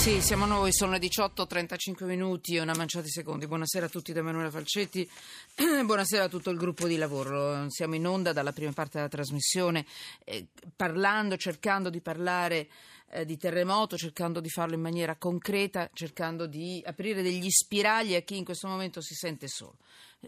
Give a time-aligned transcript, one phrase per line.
[0.00, 3.46] Sì, siamo noi, sono le 18, 35 minuti e una manciata di secondi.
[3.46, 5.06] Buonasera a tutti da Emanuele Falcetti,
[5.84, 7.68] buonasera a tutto il gruppo di lavoro.
[7.68, 9.84] Siamo in onda dalla prima parte della trasmissione,
[10.24, 12.68] eh, parlando, cercando di parlare
[13.10, 18.20] eh, di terremoto, cercando di farlo in maniera concreta, cercando di aprire degli spiragli a
[18.20, 19.76] chi in questo momento si sente solo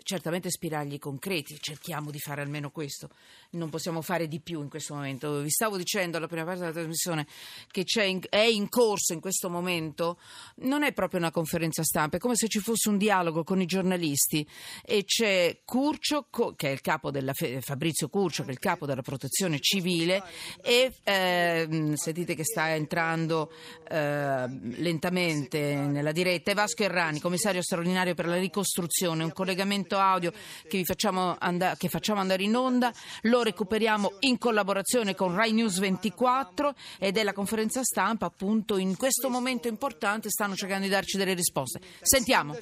[0.03, 3.11] certamente spiragli concreti, cerchiamo di fare almeno questo,
[3.51, 5.41] non possiamo fare di più in questo momento.
[5.41, 7.27] Vi stavo dicendo alla prima parte della trasmissione
[7.71, 10.19] che in, è in corso in questo momento,
[10.57, 13.67] non è proprio una conferenza stampa, è come se ci fosse un dialogo con i
[13.67, 14.47] giornalisti
[14.83, 19.03] e c'è Curcio, che è il capo della, Fabrizio Curcio, che è il capo della
[19.03, 20.23] protezione civile
[20.63, 23.53] e eh, sentite che sta entrando
[23.89, 24.47] eh,
[24.77, 30.33] lentamente nella diretta, e Vasco Errani, commissario straordinario per la ricostruzione, un collegamento collegamento audio
[30.69, 35.79] che, facciamo and- che facciamo andare in onda, lo recuperiamo in collaborazione con Rai News
[35.79, 41.17] 24 ed è la conferenza stampa appunto in questo momento importante stanno cercando di darci
[41.17, 41.81] delle risposte.
[42.01, 42.57] Sentiamo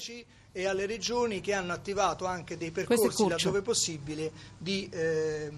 [0.52, 5.48] e alle regioni che hanno attivato anche dei percorsi laddove possibile di eh,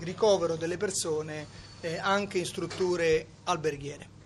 [0.00, 1.46] ricovero delle persone
[1.80, 4.16] eh, anche in strutture alberghiere.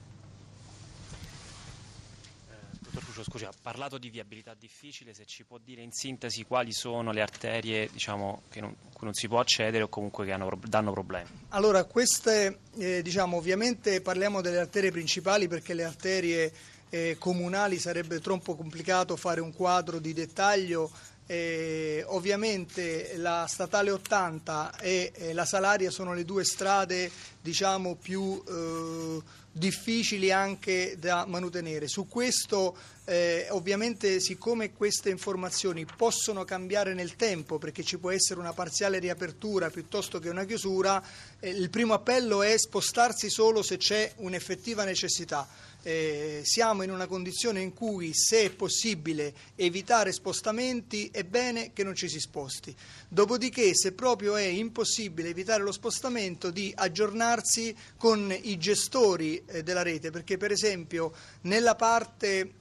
[3.00, 7.12] Crucio, scusi, ha parlato di viabilità difficile, se ci può dire in sintesi quali sono
[7.12, 11.28] le arterie diciamo, non, cui non si può accedere o comunque che hanno, danno problemi?
[11.50, 16.52] Allora, queste, eh, diciamo, ovviamente parliamo delle arterie principali perché le arterie
[16.90, 20.90] eh, comunali sarebbe troppo complicato fare un quadro di dettaglio
[21.26, 28.42] eh, ovviamente la statale 80 e eh, la Salaria sono le due strade diciamo, più
[28.46, 31.86] eh, difficili anche da manutenere.
[31.86, 38.38] Su questo eh, ovviamente siccome queste informazioni possono cambiare nel tempo perché ci può essere
[38.38, 41.02] una parziale riapertura piuttosto che una chiusura,
[41.40, 45.48] eh, il primo appello è spostarsi solo se c'è un'effettiva necessità
[45.82, 51.82] eh, siamo in una condizione in cui se è possibile evitare spostamenti è bene che
[51.82, 52.74] non ci si sposti.
[53.08, 59.82] Dopodiché se proprio è impossibile evitare lo spostamento di aggiornarsi con i gestori eh, della
[59.82, 61.12] rete perché per esempio
[61.42, 62.52] nella parte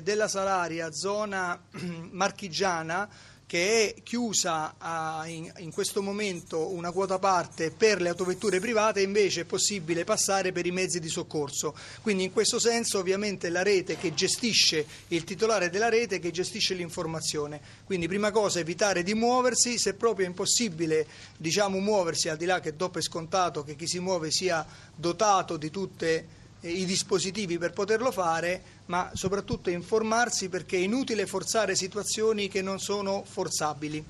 [0.00, 1.60] della Salaria, zona
[2.12, 3.08] marchigiana,
[3.52, 9.02] che è chiusa a, in, in, questo momento una quota parte per le autovetture private,
[9.02, 11.76] invece è possibile passare per i mezzi di soccorso.
[12.00, 16.72] Quindi in questo senso ovviamente la rete che gestisce, il titolare della rete che gestisce
[16.72, 17.60] l'informazione.
[17.84, 22.58] Quindi prima cosa evitare di muoversi, se proprio è impossibile diciamo, muoversi, al di là
[22.58, 24.66] che dopo è scontato che chi si muove sia
[24.96, 31.74] dotato di tutte i dispositivi per poterlo fare, ma soprattutto informarsi perché è inutile forzare
[31.74, 34.04] situazioni che non sono forzabili.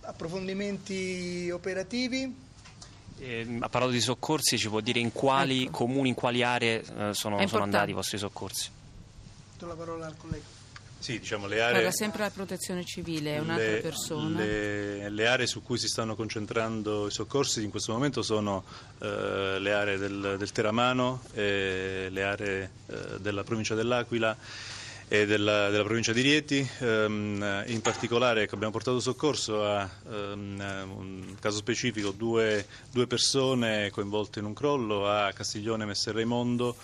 [0.00, 2.34] Approfondimenti operativi?
[3.18, 5.70] Eh, ha parlato di soccorsi, ci può dire in quali ecco.
[5.70, 8.70] comuni, in quali aree eh, sono, sono andati i vostri soccorsi?
[9.58, 10.61] Do la parola al collega.
[11.02, 11.74] Sì, diciamo le aree...
[11.74, 14.38] Parla sempre la protezione civile, è un'altra le, persona.
[14.38, 18.62] Le, le, aree su cui si stanno concentrando i soccorsi in questo momento sono
[19.00, 24.36] eh, le aree del, del Teramano, e le aree eh, della provincia dell'Aquila
[25.08, 26.70] e della, della, provincia di Rieti.
[26.78, 30.56] Um, in particolare ecco, abbiamo portato soccorso a um,
[30.96, 36.76] un caso specifico due, due, persone coinvolte in un crollo a Castiglione Messer Raimondo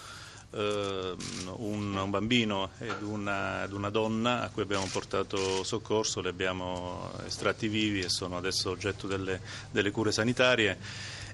[0.51, 1.15] eh,
[1.57, 7.11] un, un, bambino ed una, ed una, donna a cui abbiamo portato soccorso, li abbiamo
[7.27, 10.79] estratti vivi e sono adesso oggetto delle, delle cure sanitarie.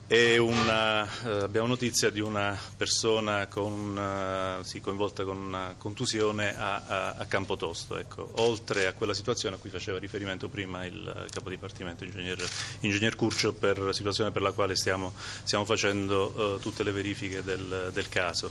[0.06, 6.82] Una, eh, abbiamo notizia di una persona con, uh, sì, coinvolta con una contusione a,
[6.87, 8.31] a, a Campotosto, ecco.
[8.34, 12.47] oltre a quella situazione a cui faceva riferimento prima il capo dipartimento ingegner,
[12.81, 17.42] ingegner Curcio per la situazione per la quale stiamo, stiamo facendo uh, tutte le verifiche
[17.42, 18.50] del, del caso.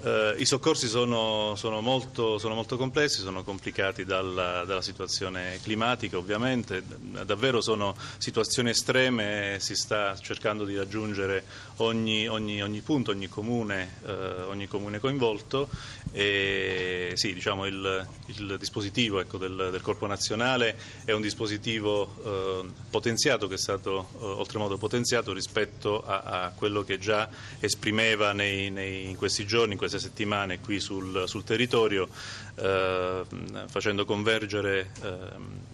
[0.00, 6.16] Uh, I soccorsi sono, sono, molto, sono, molto, complessi, sono complicati dalla, dalla situazione climatica
[6.16, 6.82] ovviamente,
[7.24, 11.42] davvero sono situazioni estreme si sta cercando di raggiungere raggiungere
[11.78, 15.68] ogni, ogni, ogni punto, ogni comune, eh, ogni comune, coinvolto
[16.12, 22.70] e sì, diciamo il, il dispositivo ecco, del, del, Corpo Nazionale è un dispositivo eh,
[22.88, 27.28] potenziato che è stato eh, oltremodo potenziato rispetto a, a, quello che già
[27.58, 32.08] esprimeva nei, nei, in questi giorni, in queste settimane qui sul, sul territorio
[32.54, 33.22] eh,
[33.66, 35.73] facendo convergere ehm, eh,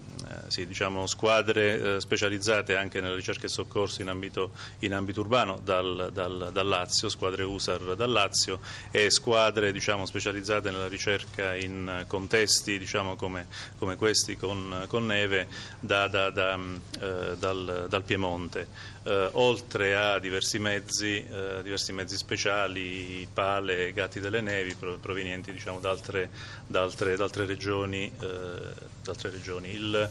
[0.50, 4.50] sì, diciamo, squadre eh, specializzate anche nella ricerca e soccorso in ambito,
[4.80, 8.58] in ambito urbano dal, dal, dal, Lazio, squadre USAR dal Lazio
[8.90, 13.46] e squadre diciamo, specializzate nella ricerca in contesti diciamo, come,
[13.78, 15.46] come, questi con, con neve
[15.78, 18.66] da, da, da, mm, eh, dal, dal, Piemonte.
[19.04, 25.78] eh, oltre a diversi mezzi, eh, diversi mezzi speciali, pale, gatti delle nevi provenienti diciamo,
[25.78, 26.28] da, altre,
[26.72, 28.10] altre, altre, regioni.
[28.20, 29.70] Eh, altre regioni.
[29.72, 30.10] Il,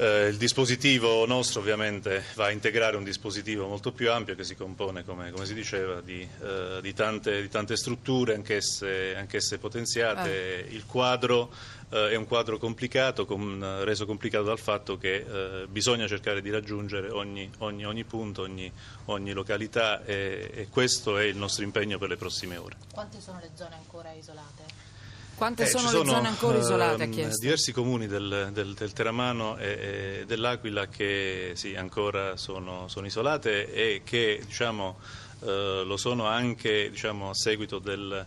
[0.00, 4.56] eh, il dispositivo nostro ovviamente va a integrare un dispositivo molto più ampio che si
[4.56, 10.64] compone, come, come si diceva, di, eh, di, tante, di, tante, strutture, anch'esse, anch'esse potenziate.
[10.66, 10.72] Ah.
[10.72, 11.52] Il quadro
[11.90, 16.50] eh, è un quadro complicato, com, reso complicato dal fatto che eh, bisogna cercare di
[16.50, 18.72] raggiungere ogni, ogni, ogni punto, ogni,
[19.06, 22.76] ogni località e, e questo è il nostro impegno per le prossime ore.
[22.90, 24.88] Quante sono le zone ancora isolate?
[25.34, 27.04] Quante eh, sono le sono, zone ancora isolate?
[27.04, 33.06] Ehm, diversi comuni del, del, del Teramano e, e, dell'Aquila che sì, ancora sono, sono,
[33.06, 34.98] isolate e che diciamo,
[35.42, 38.26] eh, lo sono anche diciamo, a seguito del,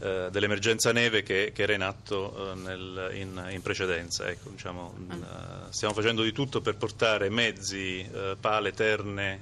[0.00, 4.28] eh, dell'emergenza neve che, che, era in atto eh, nel, in, in, precedenza.
[4.28, 5.14] Ecco, diciamo, ah.
[5.14, 9.40] Eh, stiamo facendo di tutto per portare mezzi, eh, pale, terne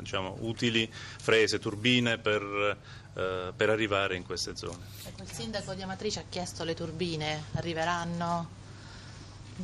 [0.00, 2.76] diciamo, utili, frese, turbine per
[3.14, 4.78] eh, per arrivare in queste zone.
[5.04, 8.60] Ecco, il sindaco di Amatrice ha chiesto le turbine, arriveranno?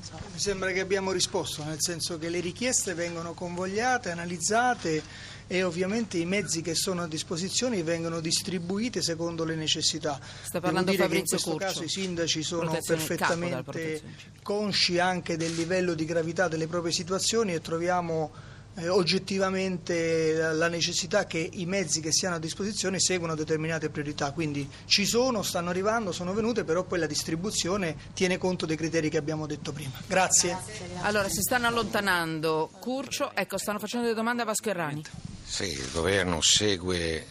[0.00, 0.18] So.
[0.32, 5.02] Mi sembra che abbiamo risposto, nel senso che le richieste vengono convogliate, analizzate
[5.46, 10.20] e ovviamente i mezzi che sono a disposizione vengono distribuiti secondo le necessità.
[10.42, 11.66] Sta parlando Fabrizio in questo Curcio.
[11.66, 14.02] caso i sindaci sono perfettamente
[14.42, 18.30] consci anche del livello di gravità delle proprie situazioni e troviamo
[18.78, 24.32] eh, oggettivamente la necessità che i mezzi che si hanno a disposizione seguano determinate priorità,
[24.32, 29.08] quindi ci sono, stanno arrivando, sono venute, però poi la distribuzione tiene conto dei criteri
[29.10, 30.00] che abbiamo detto prima.
[30.06, 30.56] Grazie.
[31.00, 32.70] Allora, si stanno allontanando.
[32.78, 35.04] Curcio, ecco, stanno facendo delle domande a Vasco Errani.
[35.44, 37.26] Sì, il governo segue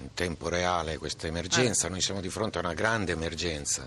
[0.00, 1.90] in tempo reale questa emergenza, ah.
[1.90, 3.86] noi siamo di fronte a una grande emergenza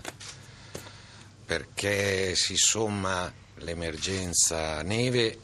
[1.44, 5.38] perché si somma l'emergenza neve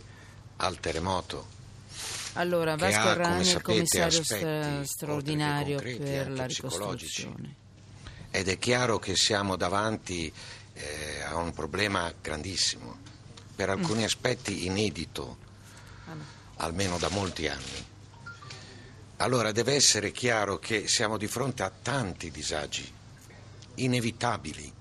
[0.58, 1.56] al terremoto.
[2.34, 7.54] Allora, Vasco Arrani è il commissario aspetti, straordinario concreti, per la ricostruzione.
[8.30, 10.32] Ed è chiaro che siamo davanti
[10.74, 12.96] eh, a un problema grandissimo,
[13.56, 14.04] per alcuni mm.
[14.04, 15.36] aspetti inedito,
[16.06, 16.24] ah, no.
[16.56, 17.86] almeno da molti anni.
[19.16, 22.88] Allora deve essere chiaro che siamo di fronte a tanti disagi,
[23.74, 24.72] inevitabili,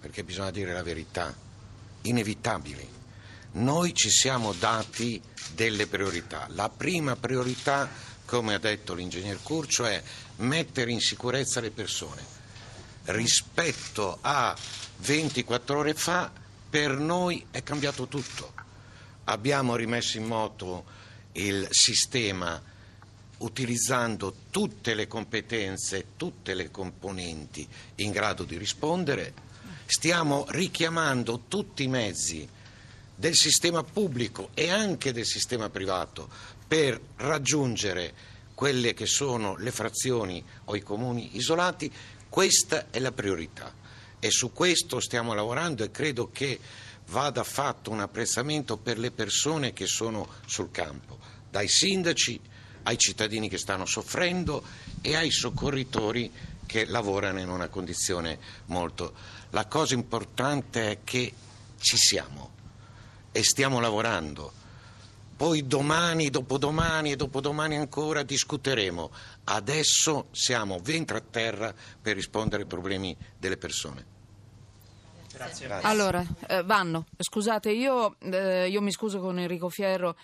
[0.00, 1.34] perché bisogna dire la verità,
[2.02, 3.02] inevitabili
[3.54, 5.20] noi ci siamo dati
[5.54, 6.46] delle priorità.
[6.50, 7.88] La prima priorità,
[8.24, 10.02] come ha detto l'ingegner Curcio, è
[10.36, 12.22] mettere in sicurezza le persone.
[13.04, 14.56] Rispetto a
[14.98, 16.32] 24 ore fa,
[16.68, 18.52] per noi è cambiato tutto.
[19.24, 20.84] Abbiamo rimesso in moto
[21.32, 22.60] il sistema
[23.38, 27.66] utilizzando tutte le competenze, tutte le componenti
[27.96, 29.32] in grado di rispondere.
[29.86, 32.48] Stiamo richiamando tutti i mezzi
[33.14, 36.28] del sistema pubblico e anche del sistema privato
[36.66, 41.90] per raggiungere quelle che sono le frazioni o i comuni isolati,
[42.28, 43.72] questa è la priorità
[44.18, 46.58] e su questo stiamo lavorando e credo che
[47.08, 51.18] vada fatto un apprezzamento per le persone che sono sul campo,
[51.50, 52.40] dai sindaci
[52.84, 54.64] ai cittadini che stanno soffrendo
[55.00, 56.32] e ai soccorritori
[56.66, 59.14] che lavorano in una condizione molto.
[59.50, 61.32] La cosa importante è che
[61.78, 62.53] ci siamo
[63.36, 64.52] e stiamo lavorando.
[65.36, 69.10] Poi domani, dopodomani e dopodomani ancora discuteremo.
[69.42, 74.12] Adesso siamo ventre a terra per rispondere ai problemi delle persone.
[75.32, 75.66] Grazie.
[75.82, 80.14] Allora, eh, Vanno, scusate, io, eh, io, mi scuso con Enrico Fierro,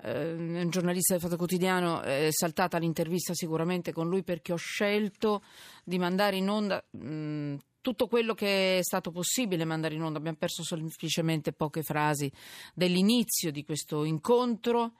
[0.00, 5.42] eh, un giornalista del Fatto Quotidiano, è saltata l'intervista sicuramente con lui perché ho scelto
[5.82, 10.18] di mandare in onda mh, mm, tutto quello che è stato possibile mandare in onda.
[10.18, 12.30] Abbiamo perso semplicemente poche frasi
[12.74, 14.94] dell'inizio di questo incontro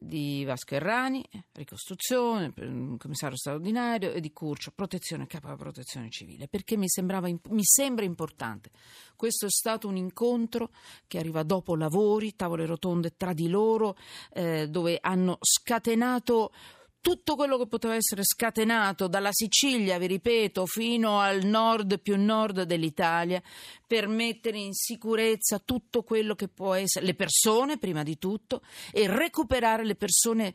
[0.00, 2.52] di Vasco Errani, ricostruzione,
[2.98, 8.70] commissario straordinario e di Curcio, protezione, capo della protezione civile, perché mi, mi, sembra importante.
[9.16, 10.70] Questo è stato un incontro
[11.08, 13.96] che arriva dopo lavori, tavole rotonde tra di loro,
[14.32, 16.52] eh, dove hanno scatenato
[17.00, 22.62] tutto quello che poteva essere scatenato dalla Sicilia, vi ripeto, fino al nord più nord
[22.62, 23.42] dell'Italia,
[23.86, 28.62] per mettere in sicurezza tutto quello che può essere, le persone prima di tutto,
[28.92, 30.54] e recuperare le persone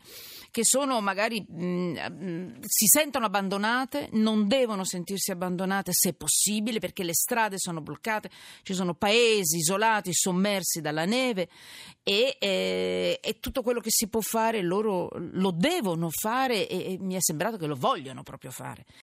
[0.52, 7.14] che sono magari mh, si sentono abbandonate, non devono sentirsi abbandonate se possibile, perché le
[7.16, 8.30] strade sono bloccate,
[8.62, 11.50] ci sono paesi isolati, sommersi dalla neve
[12.04, 16.98] e, e, e tutto quello che si può fare loro lo devono fare e, e
[17.00, 18.86] mi è sembrato che lo vogliono proprio fare.